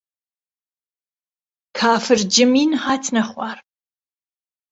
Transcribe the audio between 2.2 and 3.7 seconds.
جمين هاتنه خوار